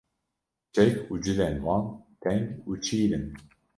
[0.73, 1.83] Çek û cilên wan
[2.21, 3.25] teng û çîr in